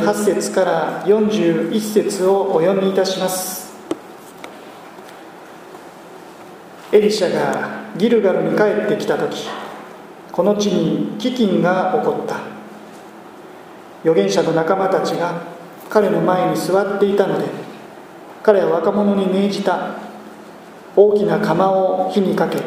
[0.00, 3.72] 8節から41節をお読みいたします。
[6.92, 9.48] エリシャがギルガルに帰ってきた時
[10.30, 12.40] この地に飢饉が起こった。
[14.02, 15.42] 預言者の仲間たちが
[15.88, 17.46] 彼の前に座っていたので
[18.42, 19.98] 彼は若者に命じた。
[20.96, 22.58] 大きな釜を火にかけ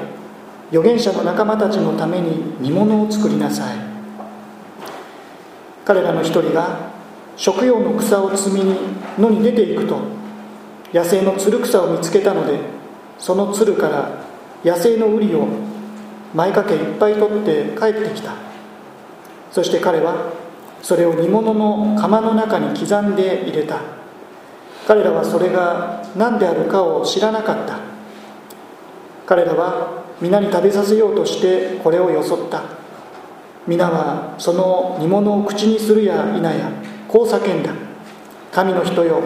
[0.69, 3.77] 預言者の仲間たちのために煮物を作りなさい。
[5.85, 6.96] 彼らの一人が
[7.37, 8.75] 食用の草を摘みに
[9.17, 9.99] 野に出ていくと
[10.93, 12.59] 野生のつる草を見つけたので
[13.19, 14.25] そのつるから
[14.65, 15.47] 野生のウリを
[16.33, 18.33] 前掛けいっぱい取って帰ってきた。
[19.51, 20.33] そして彼は
[20.81, 23.81] それを煮物の釜の中に刻んで入れた。
[24.87, 27.79] 彼らはそれが何であるかを知らなかった。
[29.25, 32.63] 彼らは皆に食べさせようとしてこれをよそった。
[33.65, 36.71] 皆はその煮物を口にするや否や
[37.07, 37.71] こう叫んだ。
[38.51, 39.21] 神の人よ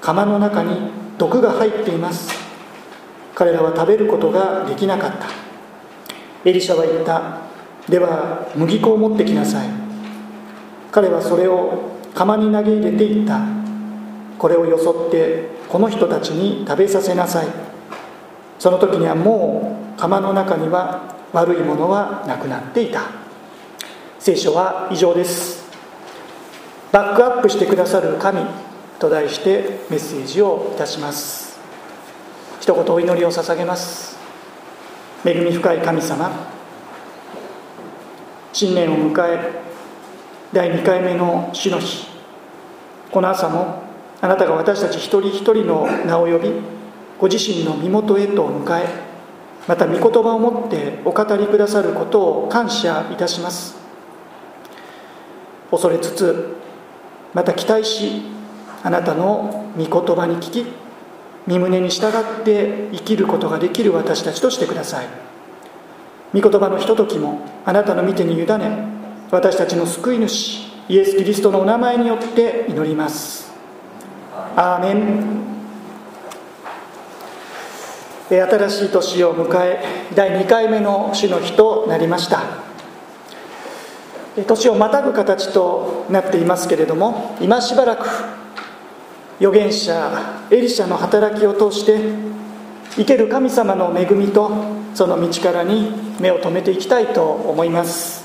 [0.00, 2.32] 釜の中に毒が入っています。
[3.34, 5.26] 彼らは食べることができなかった。
[6.44, 7.38] エリシャは言った。
[7.88, 9.68] では麦粉を持ってきなさい。
[10.90, 13.40] 彼はそれを釜に投げ入れていった。
[14.38, 17.46] これをよそってこの人たちに食べさせなさい。
[18.58, 23.02] その時にはもう釜の中には悪いものはなくなっていた。
[24.18, 25.61] 聖書は以上です。
[26.92, 28.44] バックアップしてくださる神
[28.98, 31.58] と題してメッセージをいたします。
[32.60, 34.18] 一言お祈りを捧げます。
[35.24, 36.30] 恵み深い神様
[38.52, 39.62] 新年を迎え
[40.52, 42.08] 第2回目の主の日
[43.10, 43.84] この朝も
[44.20, 46.52] あなたが私たち一人一人の名を呼び
[47.18, 48.86] ご自身の身元へと迎え
[49.66, 53.76] また御言葉を持ってお語りくださることを感謝いたします。
[55.70, 56.61] 恐れつつ
[57.34, 58.22] また期待し
[58.82, 60.66] あなたの御言葉に聞き
[61.46, 65.06] 身胸に従って生きることができる私たちとしてください。
[66.34, 68.46] 御言葉のひとときもあなたの御手に委ね
[69.30, 73.52] 私たちの救い主イエス・キリストのお名前によって祈ります。
[74.56, 75.42] アーメン。
[78.28, 79.84] 新しい年を迎え
[80.14, 82.71] 第2回目の主の日となりました。
[84.36, 88.06] 年をまたぐ形となっていますけれども今しばらく
[89.38, 91.98] 預言者エリシャの働きを通して
[92.96, 94.50] 生ける神様の恵みと
[94.94, 95.90] その道からに
[96.20, 98.22] 目を留めていきたいと思います。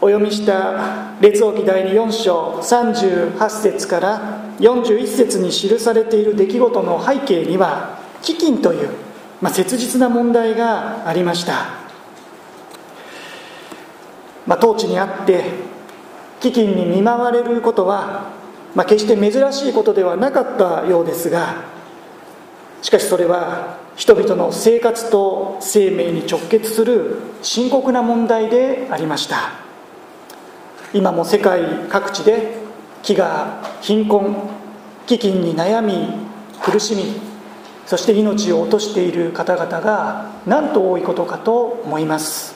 [0.00, 8.90] お読みした列王記第4章38節から41節に記されている出来事の背景には飢饉という、
[9.40, 11.83] まあ、切実な問題がありました。
[14.46, 15.44] まあ、統治にあって
[16.40, 18.32] 飢饉に見舞われることは、
[18.74, 21.64] まあ、決して珍しいことではなかったようですが
[22.82, 29.64] しかしそれは人々の生活と生命に直結する深刻な問題でありました。
[30.94, 32.56] 今も世界各地で
[33.02, 34.48] 飢餓貧困
[35.08, 36.08] 飢饉に悩み
[36.62, 37.20] 苦しみ
[37.84, 42.53] そして命を落としている方々がなんと多いことかと思います。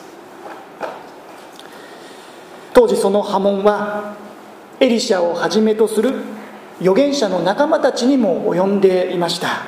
[2.79, 4.15] 当時その波紋は
[4.79, 6.13] エリシャをはじめとする
[6.79, 9.65] 預言者の仲間たちにも及んでいました。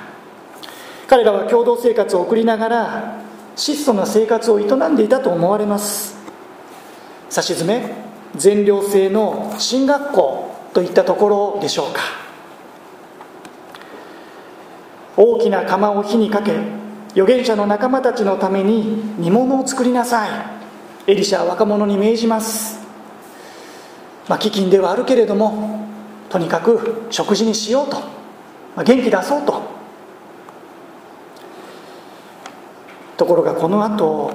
[1.08, 3.22] 彼らは共同生活を送りながら
[3.58, 6.16] 質素な生活を営んでいたと思われます。
[7.30, 7.84] さしずめ
[8.38, 12.00] 全寮制の進学校といったところでしょうか。
[15.18, 16.54] 大きな釜を火にかけ
[17.10, 20.30] 預言者の仲間たちのために煮物を作りなさい。
[21.12, 22.81] エリシャは若者に命じます。
[24.28, 25.88] まあ、飢饉ではあるけれども
[26.30, 28.04] とにかく食事にしようと、ま
[28.78, 29.62] あ、元気出そうと。
[33.18, 34.34] ところがこのあと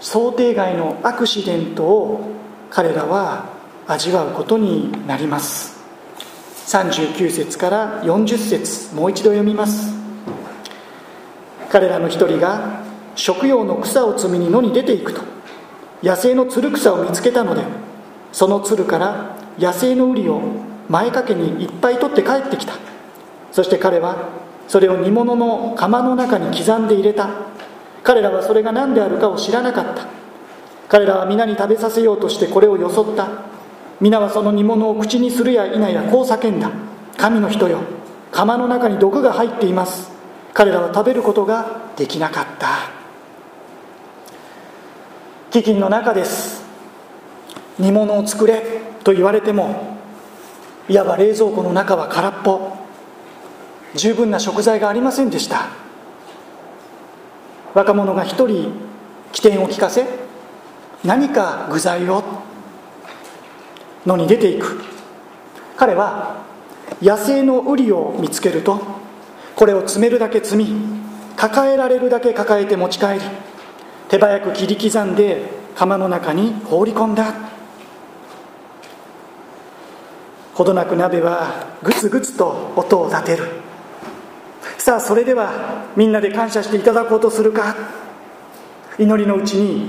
[0.00, 2.34] 想定外のアクシデントを
[2.70, 3.50] 彼らは
[3.86, 5.78] 味わうことになります。
[6.66, 9.92] 39節から40節もう一度読みます。
[11.70, 12.82] 彼らの一人が
[13.14, 15.22] 食用の草を摘みに野に出ていくと
[16.02, 17.62] 野生のつる草を見つけたので
[18.32, 20.40] その鶴から野生のウリを
[20.88, 22.74] 前掛けにいっぱい取って帰ってきた。
[23.52, 24.28] そして彼は
[24.68, 27.28] それを煮物の釜の中に刻んで入れた。
[28.02, 30.06] 彼らはそれが何であるかを知らなかった。
[30.88, 33.28] 彼らは皆に食べさせようとしてこれをよそった。
[34.00, 36.70] 皆はその煮物を口にするや否やこう叫んだ。
[37.16, 37.80] 神の人よ
[38.32, 40.10] 釜の中に毒が入っています。
[40.54, 42.68] 彼らは食べることができなかった。
[45.50, 46.64] 飢饉の中です。
[47.80, 48.62] 煮物を作れ
[49.02, 49.96] と言われても
[50.88, 52.76] いわば冷蔵庫の中は空っぽ。
[53.94, 55.68] 十分な食材がありませんでした。
[57.74, 58.72] 若者が一人
[59.32, 60.04] 起点を聞かせ
[61.04, 62.22] 何か具材を
[64.06, 64.82] のに出ていく。
[65.76, 66.42] 彼は
[67.00, 68.80] 野生のウリを見つけると
[69.56, 71.00] これを積めるだけ積み
[71.36, 73.20] 抱えられるだけ抱えて持ち帰り
[74.08, 75.42] 手早く切り刻んで
[75.74, 77.32] 釜の中に放り込んだ。
[80.60, 83.48] ほどなく鍋はグツグツと音を立てる。
[84.76, 87.74] さあそれではみんなで感謝していただこうとするか。
[88.98, 89.88] 祈りのうちに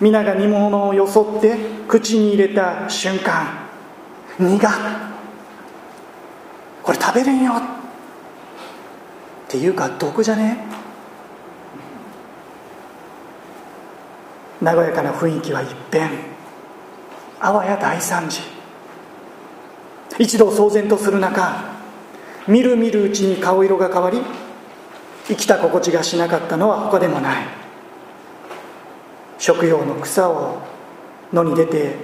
[0.00, 3.68] 皆が煮物をよそって口に入れた瞬間
[4.36, 4.58] 苦
[6.82, 7.52] これ食べれんよ。
[7.52, 7.62] っ
[9.46, 10.58] ていうか毒じゃね？
[14.60, 16.10] 和やかな雰囲気は一変。
[17.38, 18.40] あわや大惨事。
[20.20, 21.64] 一同騒然とする中
[22.46, 24.20] みるみるうちに顔色が変わり
[25.26, 27.46] 生きた心地がしなかったのは他でもない。
[29.38, 30.58] 食用の草を
[31.32, 31.94] 野に出て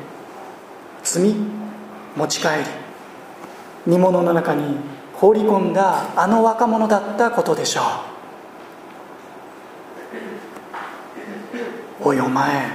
[1.04, 1.36] 摘み
[2.16, 2.52] 持ち帰り
[3.84, 4.78] 煮物の中に
[5.12, 7.82] 放り込んだあの若者だったことでしょ
[12.02, 12.08] う。
[12.08, 12.70] おいお前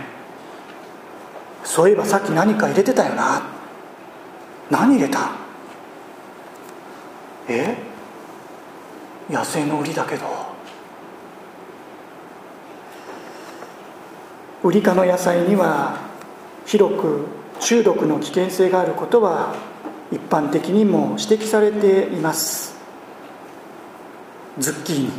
[1.64, 3.61] そういえばさっき何か入れてたよな。
[4.72, 5.32] 何入れた？
[7.50, 7.76] え？
[9.30, 10.26] 野生の売りだけど。
[14.64, 15.98] 売り科の野菜には
[16.66, 17.26] 広く
[17.60, 19.56] 中毒の危険性があることは
[20.12, 22.76] 一般的にも指摘されています。
[24.58, 25.12] ズッキーニ。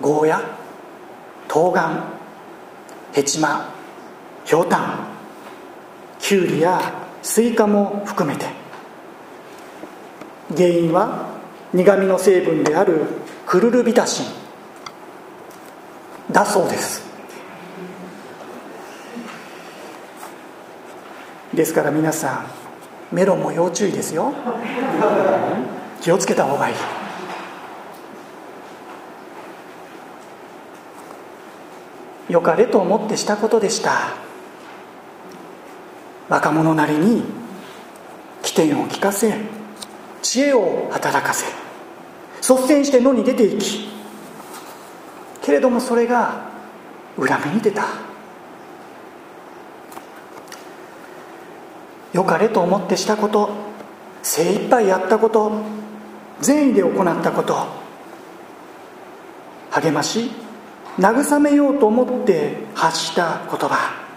[0.00, 0.40] ゴーヤ。
[1.46, 2.04] 冬瓜。
[3.12, 3.72] ヘチマ。
[4.44, 5.06] ひょうたん
[6.18, 6.80] きゅうりや
[7.22, 8.46] スイカも含めて。
[10.56, 11.28] 原因は
[11.72, 13.06] 苦味の成分である
[13.46, 14.26] クルルビタシン。
[16.32, 17.02] だそうです。
[21.54, 22.44] ですから皆さ
[23.12, 24.32] んメロンも要注意ですよ。
[26.00, 26.74] 気をつけた方がいい。
[32.32, 34.29] よかれと思ってしたことでした。
[36.30, 37.24] 若者なりに
[38.42, 39.34] 起点を聞かせ
[40.22, 41.44] 知恵を働かせ
[42.38, 43.88] 率先して野に出ていき
[45.42, 46.48] けれどもそれが
[47.16, 47.84] 裏目に出た。
[52.12, 53.50] よかれと思ってしたこと
[54.22, 55.62] 精一杯やったこと
[56.40, 57.56] 善意で行ったこと
[59.70, 60.30] 励まし
[60.98, 64.09] 慰めようと思って発した言葉。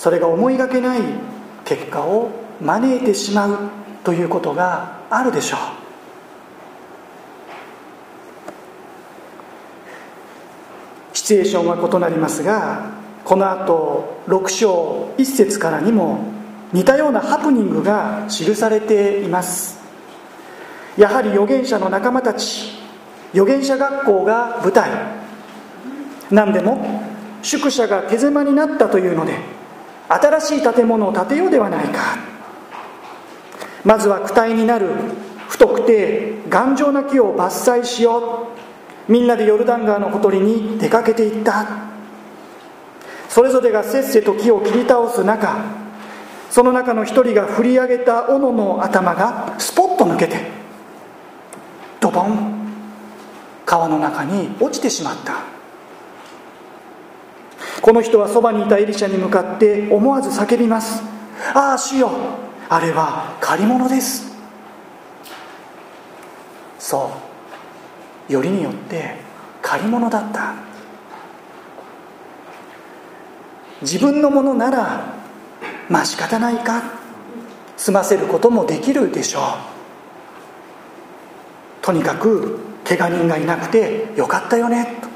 [0.00, 1.02] それが思いがけない
[1.66, 2.30] 結果を
[2.62, 3.58] 招いてしまう
[4.02, 5.60] ということがあるでしょう。
[11.12, 12.92] シチュエーションは異なりますが
[13.26, 16.24] このあと6章1節からにも
[16.72, 19.78] 似たようなハプニングが記されています。
[20.96, 22.72] やはり預言者の仲間たち
[23.34, 24.88] 預言者学校が舞台。
[26.30, 27.02] 何でも
[27.42, 29.59] 宿舎が手狭になったというので
[30.10, 32.18] 新しい建物を建てようではないか。
[33.84, 34.88] まずは躯体になる
[35.48, 38.48] 太くて頑丈な木を伐採しよ
[39.08, 39.12] う。
[39.12, 41.90] みんなでヨルダン川のほとりに出かけていった。
[43.30, 45.56] それぞれがせっせと木を切り倒す中
[46.50, 50.48] その中の一人が振り上げた斧の頭がスポッと抜けて
[52.00, 52.72] ドボン
[53.64, 55.59] 川の中に落ちてしまった。
[57.82, 61.02] この人はそばにいたエリシャに向かって思わず叫びます
[61.54, 62.10] ああ主よ。
[62.68, 64.30] あれは借り物です。
[66.78, 67.10] そ
[68.28, 68.32] う。
[68.32, 69.16] よりによって
[69.62, 70.54] 借り物だった。
[73.82, 75.14] 自分のものなら
[75.88, 77.00] まあ仕方ないか。
[77.76, 79.42] 済ませることもできるでしょう。
[81.82, 84.98] とにかく怪我人がいなくてよかったよね。
[85.00, 85.08] と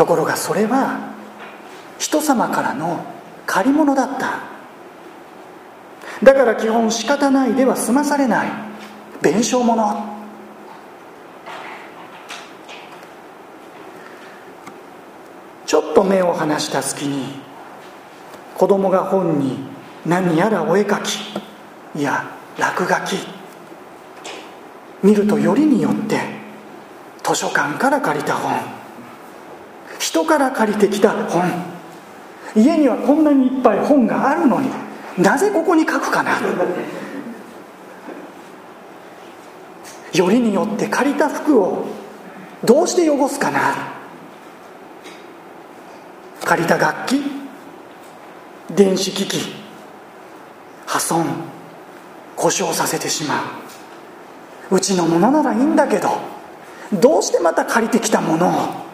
[0.00, 1.12] ところがそれは
[1.98, 3.04] 人様からの
[3.44, 4.38] 借り物だった。
[6.22, 8.48] だから基本仕方ないでは済まされない
[9.20, 9.84] 弁償物。
[15.66, 17.34] ちょっと目を離した隙に
[18.56, 19.58] 子供が本に
[20.06, 21.18] 何やらお絵描き
[21.94, 22.24] いや
[22.56, 23.18] 落書き。
[25.02, 26.18] 見るとよりによって
[27.22, 28.79] 図書館から借りた本。
[30.00, 31.42] 人から借りてきた本。
[32.56, 34.68] 家にはこんなにいっぱい本があるのに
[35.18, 36.32] なぜここに書くかな。
[40.12, 41.86] よりによって借りた服を
[42.64, 43.60] どうして汚すかな。
[46.44, 47.22] 借りた楽器
[48.74, 49.54] 電子機器
[50.86, 51.26] 破損
[52.34, 53.42] 故障させてしま
[54.70, 54.76] う。
[54.76, 56.08] うちのものならいいんだけど
[56.92, 58.89] どうしてまた借りてきたものを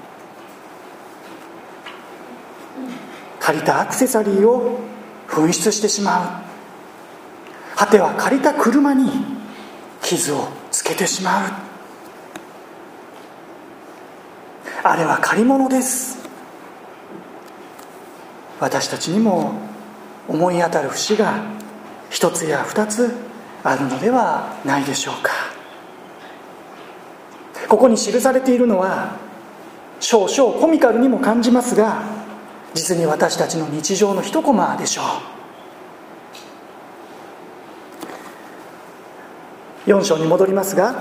[3.46, 4.80] 借りたアクセサリーを
[5.28, 7.78] 紛失してしまう。
[7.78, 9.08] 果ては借りた車に
[10.02, 11.52] 傷をつけてしまう。
[14.82, 16.18] あれは借り物です。
[18.58, 19.52] 私たちにも
[20.26, 21.40] 思い当たる節が
[22.10, 23.14] 一つや二つ
[23.62, 25.30] あるのではないでしょうか。
[27.68, 29.14] ここに記されているのは
[30.00, 32.15] 少々コミカルにも感じますが
[32.76, 35.02] 実に私たちの日常の一コマでしょ
[39.86, 39.90] う。
[39.90, 40.94] 4章に戻りますが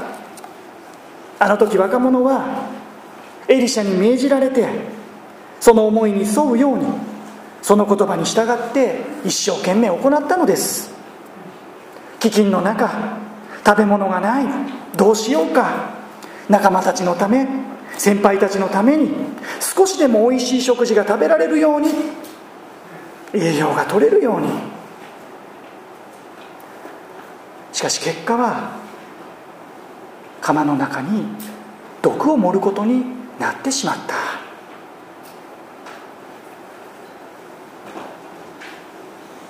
[1.40, 2.70] あの時若者は
[3.48, 4.68] エリシャに命じられて
[5.60, 6.86] その思いに沿うように
[7.62, 10.94] その言葉に従って一生懸命行ったのです。
[12.20, 13.20] 飢饉の中
[13.66, 14.46] 食べ物がない
[14.96, 15.90] どうしようか
[16.48, 17.48] 仲間たちのため
[17.98, 19.12] 先輩たちのために
[19.60, 21.90] 少しでもおいしい食事が食べられるように
[23.34, 24.48] 栄養が取れるように。
[27.74, 28.72] しかし結果は
[30.40, 31.26] 釜の中に
[32.02, 33.04] 毒を盛ることに
[33.40, 33.98] なってしまっ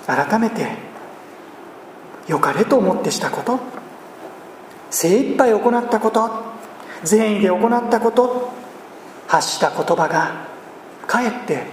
[0.06, 0.16] た。
[0.26, 0.68] 改めて
[2.28, 3.58] よかれと思ってしたこと
[4.90, 6.55] 精一杯行ったこと。
[7.04, 8.52] 善意で行ったこと
[9.28, 10.46] 発した言葉が
[11.06, 11.64] かえって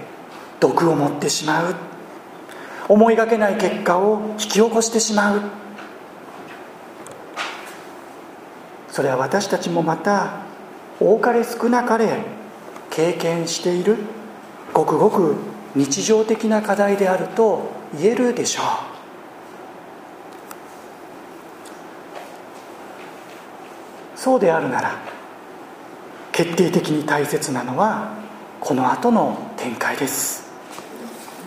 [0.60, 1.74] 毒を持ってしまう。
[2.88, 5.40] 思いがけない結果を引き起こしてしまう。
[8.88, 10.42] それは私たちもまた
[11.00, 12.18] 多かれ少なかれ
[12.90, 13.96] 経験している
[14.72, 15.36] ごくごく
[15.74, 18.64] 日常的な課題であると言えるでしょう。
[24.16, 25.13] そうであるなら
[26.34, 28.12] 決定的に大切なのは
[28.58, 30.50] この後の展開です。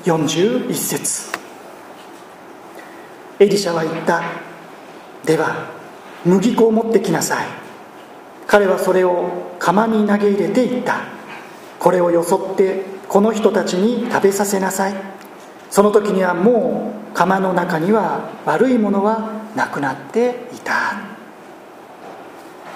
[0.05, 1.37] 41節。
[3.37, 4.23] エリシャは言った。
[5.25, 5.73] では
[6.23, 7.47] 麦粉を持ってきなさい。
[8.47, 11.01] 彼はそれを釜に投げ入れていった。
[11.79, 14.93] これをよそってこの人たちに食べさせなさい。
[15.69, 21.16] その時にはもう釜の中には悪いものはなくなっていた。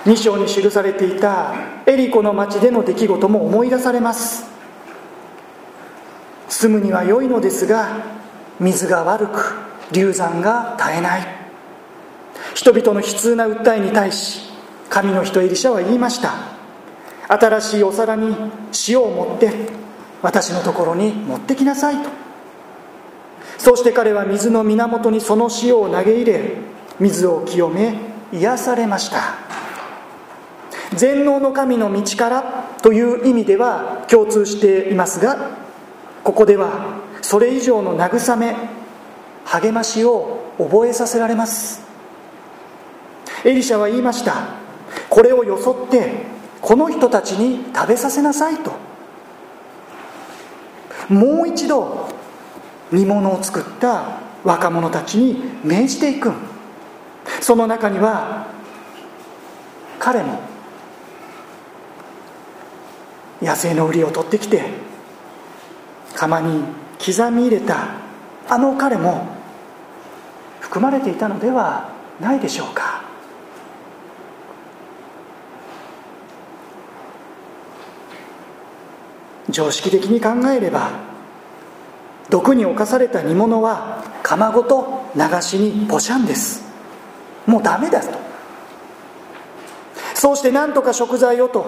[0.05, 1.53] 2章に記されていた
[1.85, 4.49] エリコの町での出来事も思い出されます。
[6.49, 7.97] 住むには良いのですが
[8.59, 9.55] 水が悪く
[9.91, 11.27] 流産が絶えない。
[12.55, 14.51] 人々の悲痛な訴えに対し
[14.89, 16.33] 神の人エリシャは言いました。
[17.27, 18.35] 新しいお皿に
[18.87, 19.51] 塩を持って
[20.21, 22.09] 私のところに持ってきなさいと。
[23.57, 26.57] そうして彼は水の源にその塩を投げ入れ
[26.99, 27.95] 水を清め
[28.33, 29.50] 癒されました。
[30.93, 32.41] 全能の神の道から
[32.81, 35.57] という意味では共通していますが
[36.23, 38.55] ここではそれ以上の慰め
[39.45, 41.81] 励ましを覚えさせられます。
[43.43, 44.55] エリシャは言いました。
[45.09, 46.25] これをよそって
[46.61, 48.71] この人たちに食べさせなさいと。
[51.09, 52.09] もう一度
[52.91, 56.31] 煮物を作った若者たちに命じていく。
[57.41, 58.47] その中には
[59.99, 60.39] 彼も
[63.41, 64.63] 野生の瓜を取ってきて
[66.15, 66.63] 釜に
[67.03, 67.95] 刻み入れた
[68.47, 69.27] あの彼も
[70.59, 73.01] 含まれていたのではないでしょうか。
[79.49, 80.91] 常識的に考えれば
[82.29, 86.63] 毒に侵された煮物は釜ごと流しにポシャンです。
[87.45, 88.17] もうダメだと。
[90.13, 91.65] そうして何とか食材をと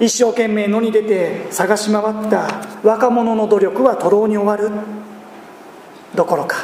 [0.00, 2.48] 一生懸命野に出て探し回った
[2.82, 4.74] 若者の努力は徒労に終わる。
[6.14, 6.56] どころか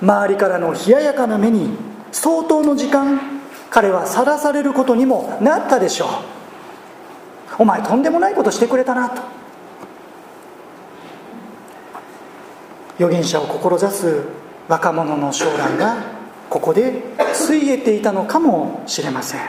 [0.00, 1.76] 周りからの冷ややかな目に
[2.12, 3.20] 相当の時間
[3.70, 6.08] 彼はさらされることにもなったでしょう。
[7.58, 9.20] お前とんでもないことしてくれたなと。
[12.96, 14.22] 預言者を志す
[14.68, 15.96] 若者の将来が
[16.48, 17.02] ここで
[17.34, 19.40] ついえていたのかもしれません。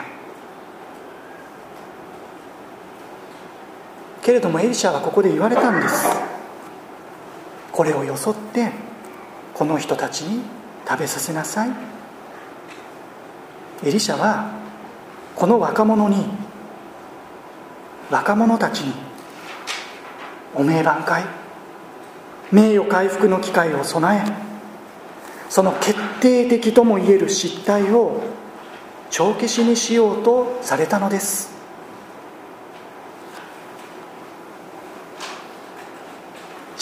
[4.24, 6.06] けれどもエリシャはここで言われたんです。
[7.70, 8.72] これをよそって
[9.52, 10.42] この人たちに
[10.88, 11.70] 食べさせなさい。
[13.84, 14.50] エリシャは
[15.36, 16.24] この若者に
[18.10, 18.94] 若者たちに
[20.54, 21.24] お名挽回
[22.50, 28.22] 名誉回復の機会を備えその決定的ともいえる失態を
[29.10, 31.53] 帳消しにしようとされたのです。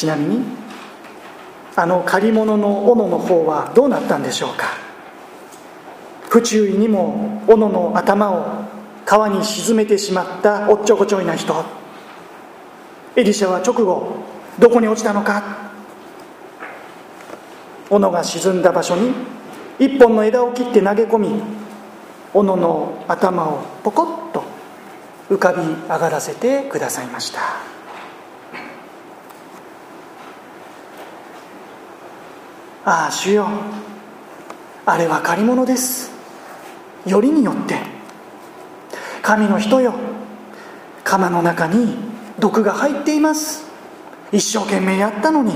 [0.03, 0.45] ちなみに
[1.77, 4.67] あの借り物の斧の方はどうなったんでしょうか？
[6.29, 8.65] 不注意にも斧の頭を
[9.05, 11.55] 川に沈めてしまったおっちょこちょいな人。
[13.15, 14.17] エリシャは直後
[14.59, 15.71] どこに落ちたのか？
[17.89, 19.13] 斧が沈んだ場所に
[19.79, 21.43] 一本の枝を切って投げ込み
[22.35, 24.43] 斧の頭をポコッと
[25.31, 27.72] 浮かび上がらせてくださいました。
[32.85, 33.47] ああ主よ。
[34.85, 36.11] あれは借り物です。
[37.07, 37.77] よりによって。
[39.23, 39.95] 神の人よ。
[41.05, 41.97] 釜の中に
[42.41, 43.65] 毒が入っています。
[44.33, 45.55] 一生懸命やったのに。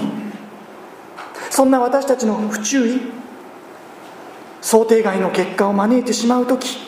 [1.51, 3.01] そんな私たちの不注意。
[4.61, 6.79] 想定外の結果を招いてしまう時。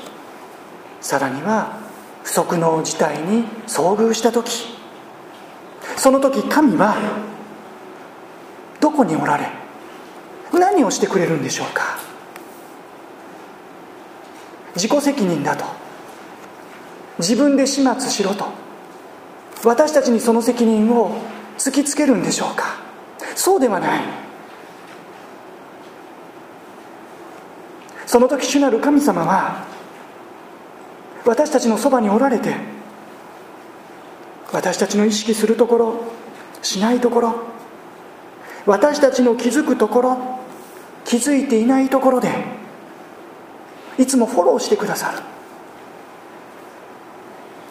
[1.00, 1.78] さらには
[2.22, 4.66] 不測の事態に遭遇した時。
[5.96, 6.96] その時神は
[8.78, 9.57] どこにおられ
[10.52, 11.98] 何をしてくれるんでしょうか？
[14.74, 15.64] 自己責任だと。
[17.18, 18.46] 自分で始末しろと。
[19.64, 21.16] 私たちにその責任を
[21.58, 22.76] 突きつけるんでしょうか？
[23.34, 24.00] そうではない。
[28.06, 29.66] その時主なる神様は
[31.26, 32.54] 私たちのそばにおられて
[34.50, 36.04] 私たちの意識するところ
[36.62, 37.34] しないところ
[38.64, 40.37] 私たちの気づくところ
[41.08, 42.28] 気づいていないところで
[43.98, 45.18] いつもフォローしてくださる。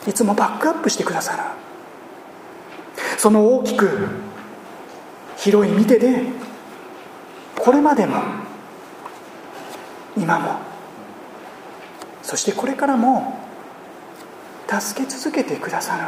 [0.09, 1.43] いつもバックアップしてくださる。
[3.19, 4.07] その大きく
[5.37, 6.23] 広い見てで
[7.59, 8.23] これまでも
[10.17, 10.55] 今も
[12.23, 13.37] そしてこれからも
[14.67, 16.07] 助け続けてくださる。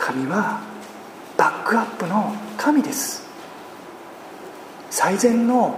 [0.00, 0.60] 神は
[1.36, 3.23] バックアップの神です。
[4.94, 5.76] 最善の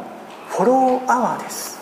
[0.50, 1.80] フォローアワーです。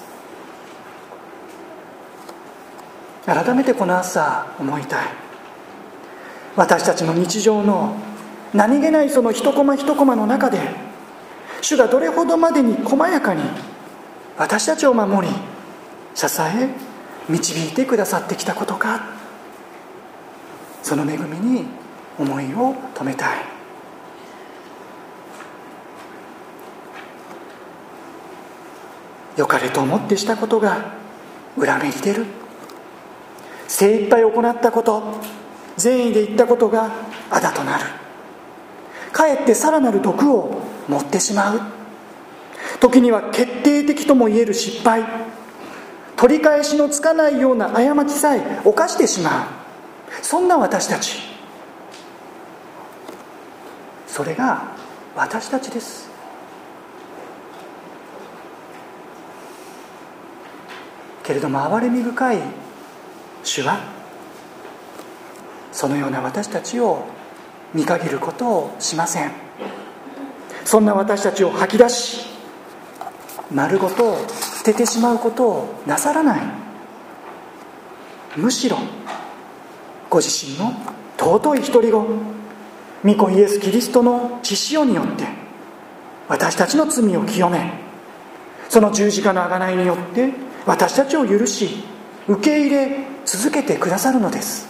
[3.27, 5.07] 改めてこの朝思いたい。
[6.55, 7.97] 私たちの日常の
[8.53, 10.61] 何気ないその一コマ一コマの中で
[11.61, 13.43] 主がどれほどまでに細やかに
[14.39, 15.35] 私たちを守り
[16.15, 16.69] 支え
[17.29, 19.01] 導いてくださってきたことか
[20.85, 21.67] その恵みに
[22.17, 23.54] 思いを止めたい。
[29.37, 30.95] 良かれと思ってしたことが
[31.57, 32.27] 裏目に出る。
[33.67, 35.03] 精一杯行ったこと
[35.77, 36.91] 善意で言ったことが
[37.31, 37.85] あだとなる。
[39.13, 41.61] かえってさらなる毒を持ってしまう。
[42.81, 45.05] 時には決定的ともいえる失敗。
[46.17, 49.45] 取り返しのつかないような過ちさえ犯してしまう。
[50.23, 51.19] そんな私たち。
[54.07, 54.75] それが
[55.17, 56.14] 私たちです。
[61.25, 62.39] けれども憐れみ深い
[63.43, 63.81] 主は
[65.73, 67.05] そのような私たちを
[67.75, 69.33] 見限ることをしません。
[70.65, 72.27] そんな私たちを吐き出し
[73.53, 76.41] 丸ごと捨ててしまうことをなさらない。
[78.37, 78.79] むしろ
[80.09, 80.73] ご自身の
[81.19, 82.07] 尊い独り子
[83.05, 85.25] 御子イエス・キリストの血潮によって
[86.29, 87.73] 私たちの罪を清め
[88.69, 90.31] その十字架の贖いによって
[90.67, 91.85] 私たちを許し
[92.27, 94.67] 受け入れ続けてくださるのです。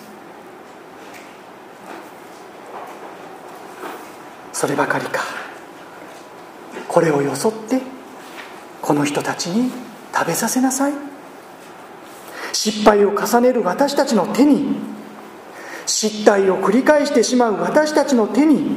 [4.53, 5.23] そればかりか。
[6.89, 7.81] これをよそって
[8.81, 9.71] この人たちに
[10.13, 10.93] 食べさせなさい。
[12.53, 14.77] 失敗を重ねる私たちの手に
[15.87, 18.77] 失態を繰り返してしまう私たちの手に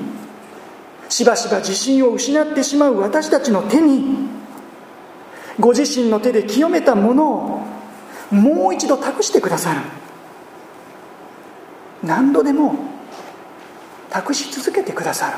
[1.09, 4.36] しばしば自信を失ってしまう私たちの手に
[5.59, 7.67] ご自身の手で清めたものを
[8.31, 9.81] もう一度託してくださる。
[12.03, 12.75] 何度でも
[14.09, 15.37] 託し続けてくださる。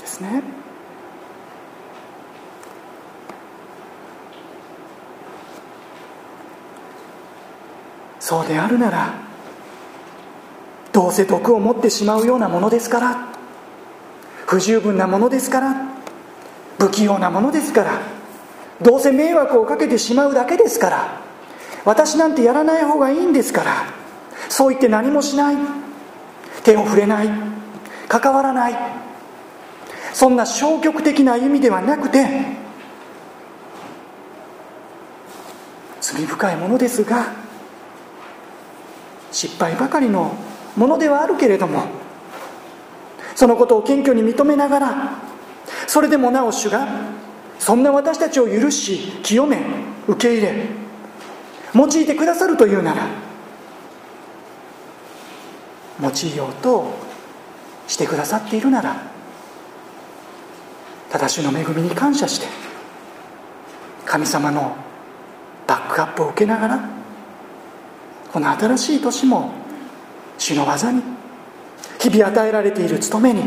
[0.00, 0.42] ですね。
[8.18, 9.12] そうであるなら
[10.92, 13.28] どうせ毒を持ってしまうようなものですから
[14.46, 15.74] 不十分なものですから
[16.78, 18.19] 不器用なものですから
[18.82, 21.20] どうせ迷惑をかけてしまうだけですから。
[21.84, 23.84] 私なんてやらない方がいいんですから。
[24.48, 25.56] そう言って何もしない。
[26.64, 27.30] 手を触れない。
[28.08, 29.10] 関わらない。
[30.12, 32.26] そんな消極的な歩みではなくて
[36.00, 37.32] 罪深いものですが
[39.30, 40.34] 失敗ばかりの
[40.76, 41.84] ものではあるけれども
[43.34, 45.12] そのことを謙虚に認めながら
[45.86, 46.86] それでもなお主が
[47.60, 49.60] そんな私たちを許し清め
[50.08, 50.54] 受け入れ
[51.74, 53.06] 用いてくださるというなら
[56.00, 56.94] 用いようと
[57.86, 58.96] してくださっているなら
[61.10, 62.46] 正しの恵みに感謝して
[64.06, 64.74] 神様の
[65.66, 66.88] バックアップを受けながら
[68.32, 69.52] この新しい年も
[70.38, 71.02] 主の技に
[72.00, 73.42] 日々与えられている務めに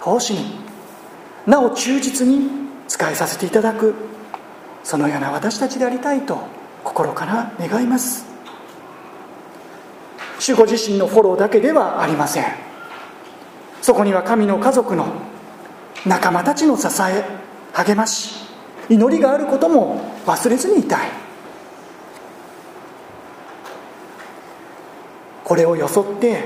[0.00, 0.60] 奉仕に
[1.46, 3.94] なお忠実に使いさせていただく。
[4.82, 6.38] そのような私たちでありたいと
[6.84, 8.26] 心から願います。
[10.38, 12.44] 主ご自身のフォローだけではありません。
[13.80, 15.06] そこには神の家族の
[16.04, 17.24] 仲間たちの支え
[17.72, 18.44] 励まし
[18.88, 21.08] 祈りがあることも忘れずにいたい。
[25.44, 26.44] これをよそって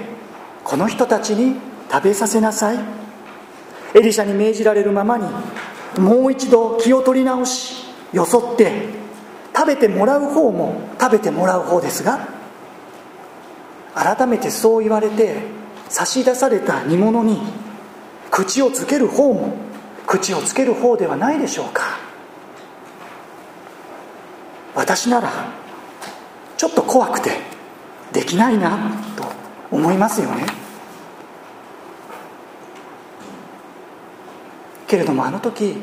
[0.64, 1.56] この人たちに
[1.90, 2.78] 食べさせなさい。
[3.94, 5.24] エリシャに命じられるままに
[5.98, 8.88] もう一度気を取り直しよそって
[9.54, 12.28] 食べてもらう方も食べてもらう方ですが
[13.94, 15.42] 改めてそう言われて
[15.88, 17.40] 差し出された煮物に
[18.30, 19.54] 口をつける方も
[20.06, 21.98] 口をつける方ではないでしょうか。
[24.74, 25.30] 私なら
[26.56, 27.30] ちょっと怖くて
[28.12, 29.24] できないなと
[29.70, 30.67] 思いますよね。
[34.88, 35.76] けれどもあの時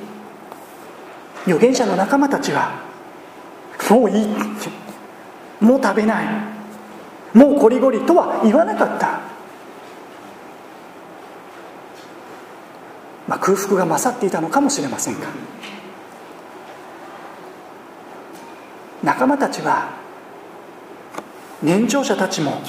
[1.46, 2.84] 預言者の仲間たちは
[3.90, 4.28] もういい
[5.62, 6.28] もう食べない。
[7.34, 9.20] もうこりごりとは言わなかった。
[13.28, 15.28] まあ、空腹が勝っていたのかもしれませんが。
[19.04, 19.90] 仲間たちは
[21.62, 22.62] 年長者たちも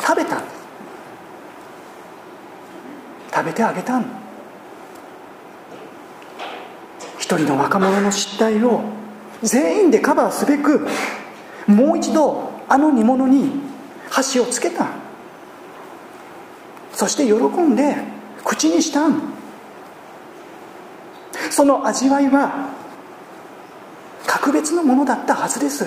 [0.00, 0.42] 食べた。
[3.34, 4.04] 食べてあげたん
[7.18, 8.82] 一人の若者の失態を
[9.42, 10.86] 全員でカバーすべく
[11.66, 13.50] もう一度あの煮物に
[14.10, 14.86] 箸をつけた。
[16.92, 17.96] そして喜んで
[18.44, 19.20] 口にしたん。
[21.50, 22.70] その味わいは
[24.26, 25.86] 格別のものだったはずです。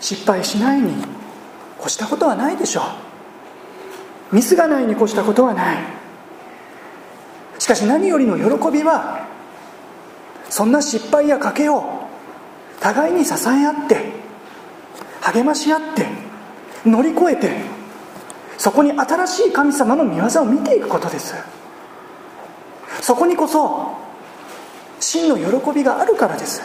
[0.00, 1.02] 失敗しないに
[1.80, 3.13] 越したことはないでしょう。
[4.32, 5.78] ミスがないに越したことはない。
[7.58, 9.26] しかし何よりの喜びは
[10.50, 12.08] そんな失敗や賭けを
[12.80, 14.12] 互いに支え合って
[15.20, 16.06] 励まし合って
[16.84, 17.62] 乗り越えて
[18.58, 21.34] そこに新しい神様の御業を見ていくことです。
[23.00, 23.96] そこにこそ
[25.00, 26.62] 真の喜びがあるからです。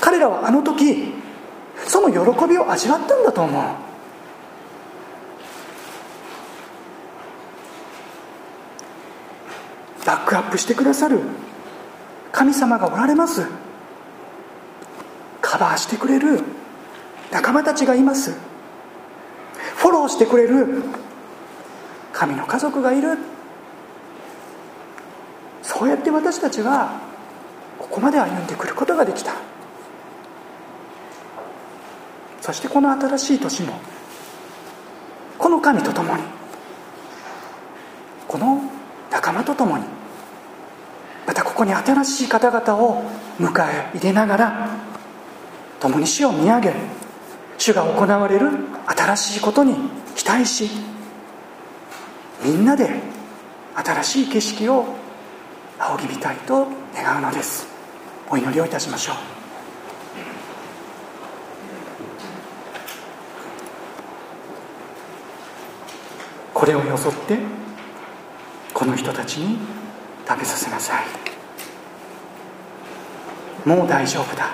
[0.00, 1.12] 彼らはあの時
[1.86, 3.89] その喜びを味わったんだと思う。
[10.10, 11.20] バックアップしてくださる。
[12.32, 13.46] 神様がおられます。
[15.40, 16.40] カバーしてくれる。
[17.30, 18.32] 仲間たちがいます。
[19.76, 20.82] フォローしてくれる。
[22.12, 23.18] 神の家族がいる。
[25.62, 27.00] そうやって私たちは
[27.78, 29.34] ここまで歩んでくることができた。
[32.40, 33.78] そしてこの新しい年も
[35.38, 36.22] この神と共に
[38.26, 38.60] この
[39.12, 39.99] 仲間と共に
[41.60, 43.04] ここに新しい方々を
[43.38, 44.70] 迎え入れながら
[45.78, 46.72] 共に死を見上げ
[47.58, 48.48] 主が行われる
[48.86, 49.74] 新しいことに
[50.16, 50.70] 期待し
[52.42, 52.88] みんなで
[53.74, 54.86] 新しい景色を
[55.78, 57.66] 仰ぎ見たいと願うのです。
[58.30, 59.16] お祈りをいたしましょう。
[66.54, 67.36] これをよそって
[68.72, 69.58] この人たちに
[70.26, 71.29] 食べさせなさい。
[73.64, 74.50] もう大丈夫だ。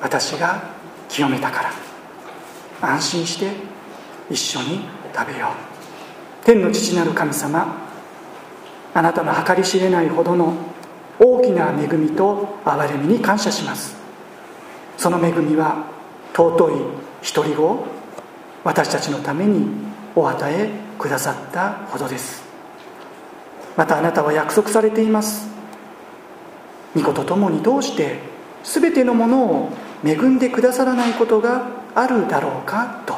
[0.00, 0.62] 私が
[1.08, 1.84] 清めたから。
[2.80, 3.50] 安心して
[4.30, 4.80] 一緒に
[5.14, 6.44] 食べよう。
[6.44, 7.84] 天の父なる神様
[8.92, 10.54] あなたの計り知れないほどの
[11.18, 13.96] 大きな恵みと憐れみに感謝します。
[14.96, 15.86] その恵みは
[16.34, 16.72] 尊い
[17.34, 17.86] 独り子を
[18.62, 19.66] 私たちのために
[20.14, 22.44] お与えくださったほどです。
[23.76, 25.53] またあなたは約束されています。
[26.94, 28.18] 御子と共にどうして
[28.62, 29.70] 全てのものを
[30.04, 33.14] 恵んでくださらないことがあるだろうかと。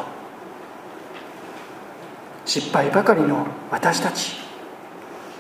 [2.44, 4.36] 失敗ばかりの私たち。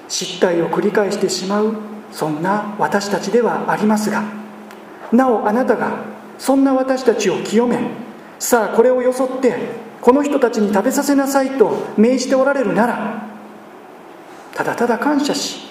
[0.08, 1.74] 失態を繰り返してしまう
[2.12, 4.22] そんな私たちではありますが。
[5.12, 6.04] なおあなたが
[6.38, 7.78] そんな私たちを清め
[8.38, 9.54] さあこれをよそって
[10.00, 13.22] この人たちに食べさせなさいと命じておられるなら
[14.54, 15.68] ただただ感謝し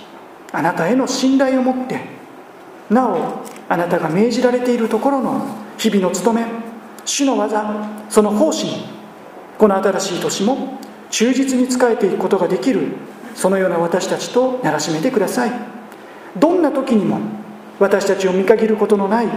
[0.52, 2.15] あなたへの信頼を持って
[2.90, 5.46] なおあなたが命じられているところの
[5.78, 6.48] 日々の務め
[7.06, 8.88] 主の技その奉仕に
[9.58, 12.88] この新しい年も忠実に仕えていくことができる
[13.36, 15.76] そのような私たちとならしめてください。
[16.38, 17.20] どんな時にも
[17.80, 19.28] 私たちを見限ることのない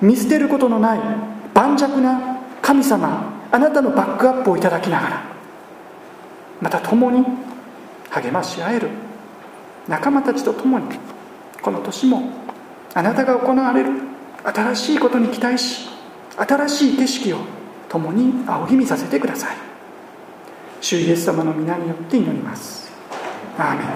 [0.00, 1.00] 見捨てることのない
[1.54, 5.22] 盤石な神様あなたのバックアップをいただきながら
[6.60, 7.24] また共に
[8.10, 8.88] 励まし合える
[9.88, 10.86] 仲間たちと共に
[11.60, 12.22] この年も
[12.94, 13.90] あなたが行われる
[14.44, 15.88] 新しいことに期待し
[16.36, 17.38] 新しい景色を
[17.88, 19.56] 共に仰ぎ見させてください。
[20.80, 22.90] 主イエス様の皆によって祈ります。
[23.58, 23.86] アーメン。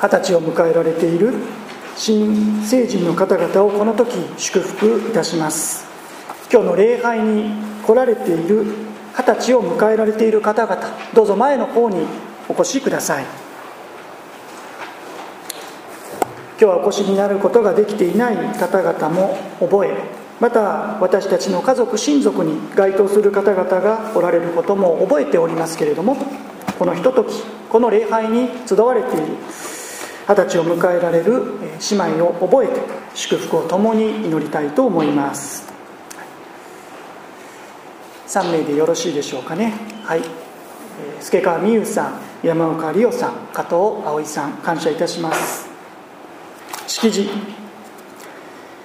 [0.00, 1.34] 二十歳を迎えられている
[1.96, 5.86] 新成人の方々をこの時祝福いたします。
[6.50, 7.50] 今日の礼拝に
[7.84, 8.64] 来られている
[9.16, 10.80] 二十歳を迎えられている方々
[11.14, 12.06] どうぞ前の方に
[12.48, 13.24] お越しください。
[16.56, 26.16] 今日はお越しになることができていない方々も覚えまた私たちの家族親族に該当する方々がおられることも覚えておりますけれども
[26.78, 29.26] このひとときこの礼拝に集われている
[30.26, 31.42] 二十歳を迎えられる
[31.90, 32.80] 姉妹を覚えて
[33.14, 35.72] 祝福を共に祈りたいと思います。
[38.26, 39.74] 3名でよろしいでしょうかね。
[40.02, 40.22] はい。
[41.20, 45.73] 助川美優さん山岡理央さん加藤葵さん感謝いたします。
[46.94, 47.28] 式辞。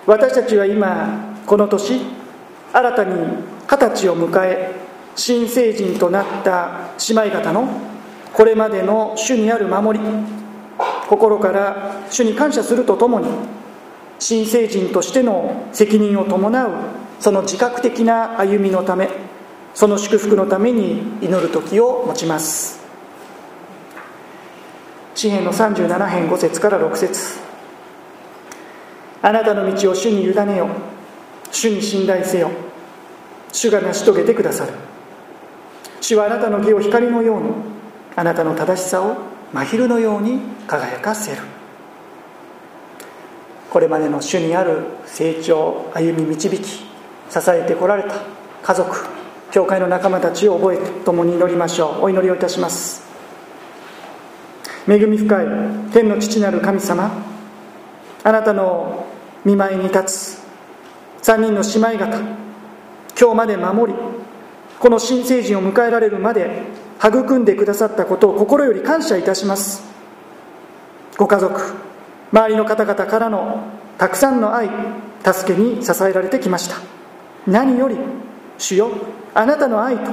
[0.07, 2.01] 私たちは今この年
[2.73, 3.13] 新たに
[3.67, 4.71] 二十歳を迎え
[5.15, 7.69] 新成人となった姉妹方の
[8.33, 10.05] これまでの主にある守り
[11.07, 13.27] 心から主に感謝するとともに
[14.17, 16.71] 新成人としての責任を伴う
[17.19, 19.07] その自覚的な歩みのため
[19.75, 22.79] その祝福のために祈る時を持ちます。
[25.13, 27.48] 詩篇の37編5節から6節。
[29.21, 30.67] あなたの道を主に委ねよ
[31.51, 32.51] 主に信頼せよ。
[33.51, 34.73] 主が成し遂げてくださる。
[36.01, 37.49] 主はあなたの義を光のように
[38.15, 39.17] あなたの正しさを
[39.51, 41.41] 真昼のように輝かせる。
[43.69, 46.83] これまでの主にある成長歩み導き支
[47.49, 48.15] えてこられた
[48.63, 48.95] 家族
[49.51, 52.05] 教会の仲間たちを覚えて共に祈りましょう。
[52.05, 53.07] お祈りをいたします。
[54.87, 55.47] 恵み深い
[55.91, 57.11] 天の父なる神様
[58.23, 59.05] あなたの
[59.45, 60.03] 見舞いに立
[61.21, 62.19] つ3人の姉妹方
[63.19, 63.99] 今日まで守り
[64.79, 66.63] この新成人を迎えられるまで
[67.03, 69.83] 育んでくださったことを心より感謝いたします。
[71.17, 71.61] ご家族
[72.31, 73.63] 周りの方々からの
[73.97, 74.69] たくさんの愛
[75.23, 76.77] 助けに支えられてきました。
[77.45, 77.97] 何より
[78.57, 78.89] 主よ
[79.33, 80.11] あなたの愛と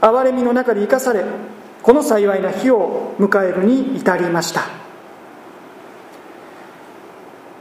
[0.00, 1.24] 憐れみの中で生かされ
[1.82, 4.87] この幸いな日を迎えるに至りました。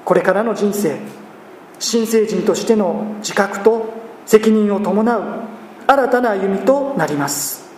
[0.07, 0.97] これからの人生
[1.79, 3.93] 新成人としての自覚と
[4.25, 5.41] 責任を伴う
[5.85, 7.69] 新たな歩みとなります。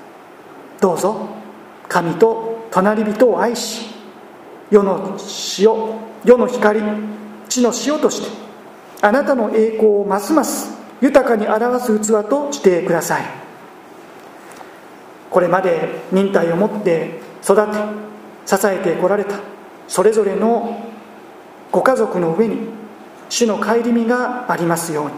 [0.80, 1.28] どうぞ
[1.88, 3.88] 神と隣人を愛し
[4.70, 5.18] 世の
[5.58, 5.74] 塩
[6.24, 6.82] 世の光
[7.48, 8.28] 地の塩として
[9.02, 13.24] あなたの栄光をますます豊かに表す器としてください。
[15.32, 17.74] これまで忍耐を持って育て
[18.46, 19.40] 支えてこられた
[19.88, 20.89] それぞれの
[21.72, 22.58] ご家族の上に
[23.30, 25.12] 主の顧みがありますように。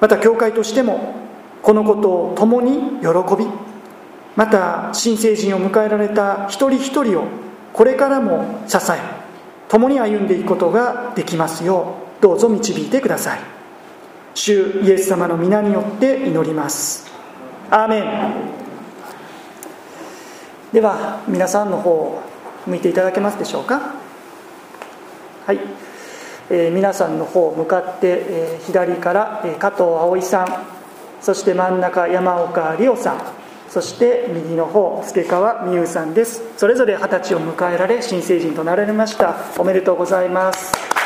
[0.00, 1.14] また教会としても
[1.62, 3.46] このことを共に喜び
[4.36, 7.24] また新成人を迎えられた一人一人を
[7.72, 9.00] これからも支え
[9.68, 13.40] 共に歩んでいくことができますようどうぞ導いてください。
[14.34, 17.10] 主イエス様の皆によって祈ります。
[17.70, 18.04] アーメン。
[20.72, 22.22] では皆さんの方を
[22.66, 23.97] 向いていただけますでしょうか。
[25.48, 25.60] はい、
[26.50, 30.66] えー、皆さんの方向かって、えー、左から、えー、加藤葵さん
[31.22, 33.22] そして真ん中山岡里夫さん
[33.70, 36.42] そして右の方助川美優さんです。
[36.58, 39.36] それぞれ二十歳を迎えられ新成人となられました。
[39.58, 40.97] おめでとうございます。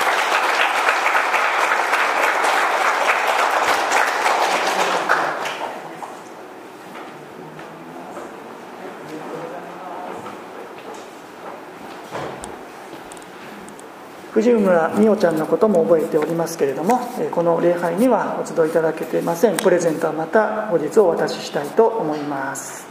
[14.33, 17.01] 藤村美桜ちゃんのことも覚えておりますけれども
[17.33, 19.59] この礼拝にはお集いいただけていません。
[19.59, 22.87] プレゼントはまた後日お渡ししたいと思います。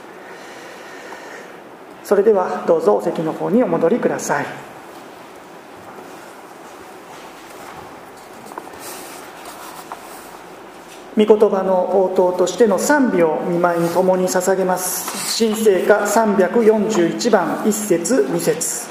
[2.03, 4.45] それではどうぞお席の方にお戻りください。
[11.17, 15.35] 御言葉の応答としての賛美を見舞いに共に捧げます。
[15.35, 18.90] 新聖歌341番1節2節。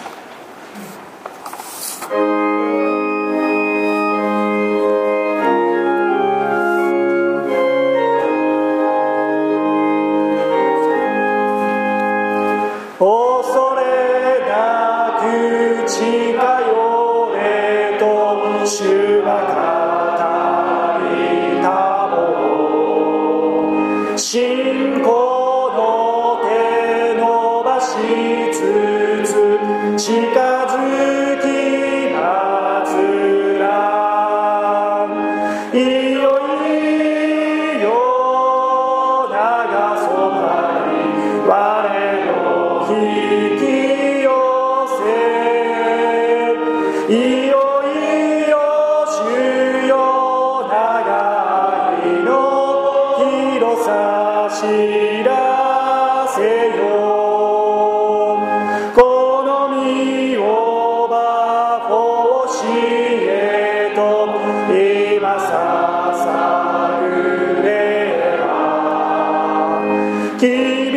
[70.50, 70.89] here.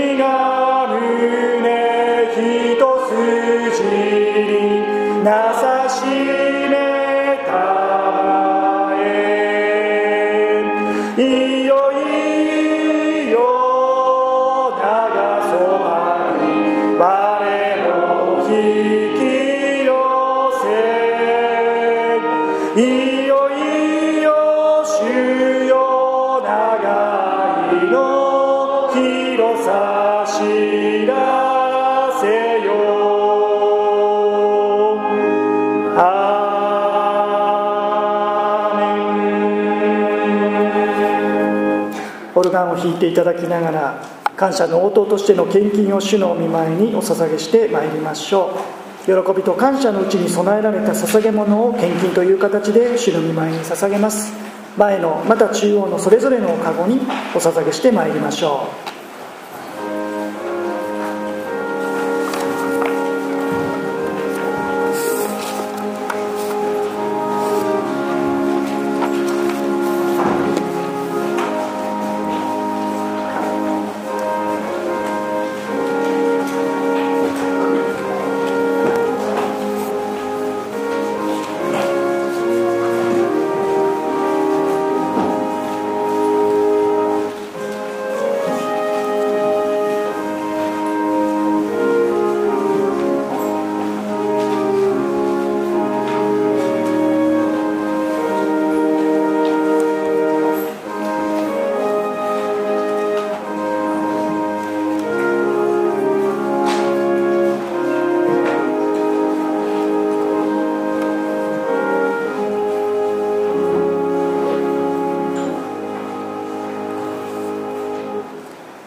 [43.04, 44.06] ていただきながら
[44.38, 48.84] 感謝の応答としての献金を主の御前にお捧げしてまいりましょう。
[49.06, 54.34] 喜びと感謝のうちに備えられた捧げ物を献金という形で主の御前に捧げます。
[54.78, 56.96] 前のまた中央のそれぞれのカゴに
[57.36, 58.83] お捧げしてまいりましょう。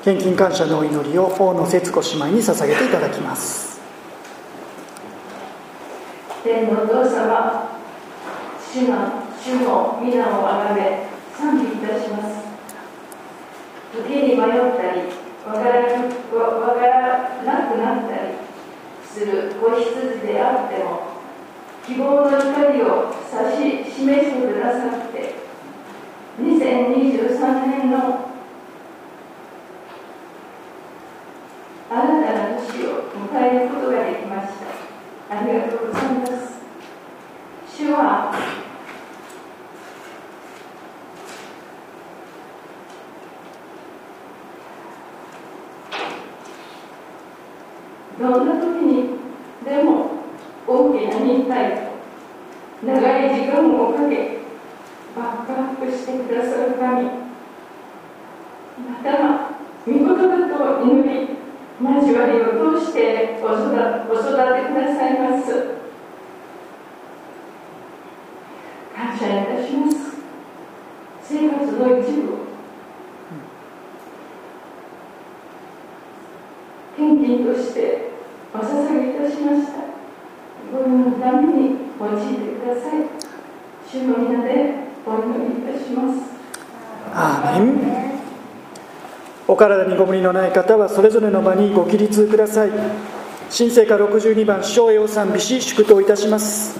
[0.07, 3.81] 献金感謝のお祈りを大野節子姉妹に捧げていただきます。
[6.45, 7.77] 天のお父様
[8.73, 12.37] 主の主の皆をあがめ賛美いたします。
[13.97, 14.76] 時に迷っ
[82.77, 83.01] ださい。
[83.91, 84.75] 主の皆で
[85.07, 86.21] お祈りいたします。
[87.13, 88.17] アーメン。
[89.49, 92.71] お体にご無理のない方はそれぞれの場にご起立ください。
[93.57, 96.77] 神聖歌62番「生栄を賛美し祝祷いたします」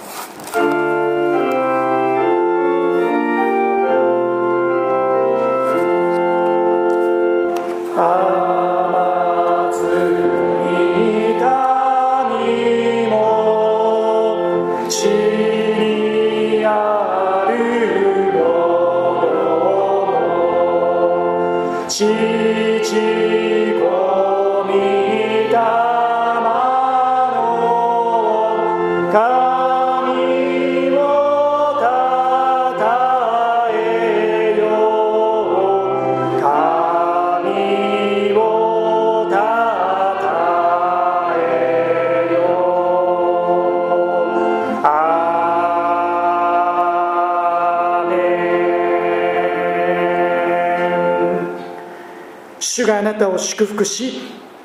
[52.87, 54.21] 主があなたを祝福し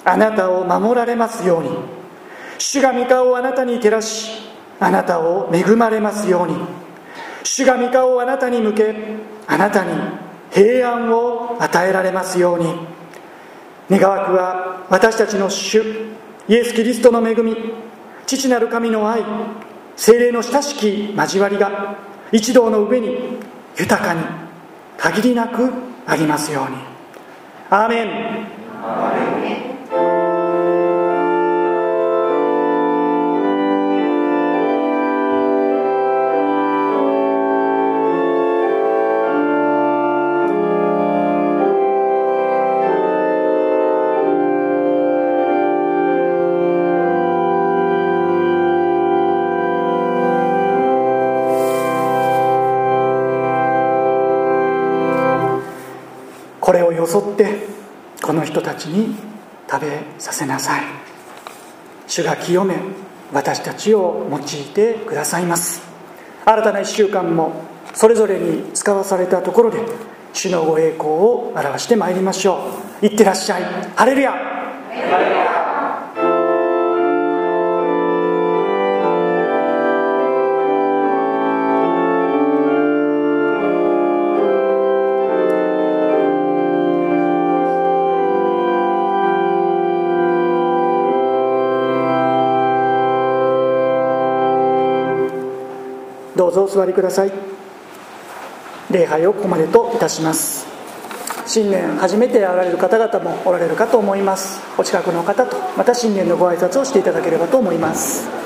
[0.05, 1.69] あなたを守られますように。
[2.59, 4.30] 主が御顔をあなたに照らし
[4.80, 6.55] あなたを恵まれますように。
[7.43, 8.95] 主が御顔をあなたに向け
[9.47, 9.89] あなたに
[10.51, 12.76] 平安を与えられますように。
[13.89, 15.82] 願わくは私たちの主
[16.47, 17.55] イエス・キリストの恵み
[18.28, 19.24] 父なる神の愛
[19.95, 21.97] 精霊の親しき交わりが
[22.32, 23.39] 一同の上に
[23.78, 24.22] 豊かに
[24.97, 25.72] 限りなく
[26.05, 26.91] ありますように。
[27.74, 27.88] ア
[57.02, 57.66] よそって
[58.22, 59.16] この人たちに
[59.70, 60.82] 食べさせなさい。
[62.08, 62.76] 主が清め
[63.34, 64.41] 私たちを用い
[64.74, 65.82] てくださいます。
[66.45, 67.64] 新たな1週間も
[67.95, 69.80] それぞれに使わされたところで
[70.34, 72.70] 主のご栄光を表してまいりましょ
[73.02, 73.06] う。
[73.06, 73.64] いってらっしゃい。
[73.95, 75.41] ハレルヤ。
[96.72, 97.32] 座りください。
[98.89, 100.67] 礼拝をここまでといたします。
[101.45, 104.61] 新年初めて会われる方々もおられるかと思います。
[104.78, 108.41] お近くの方とまた新年のご挨拶をしていただければと思います。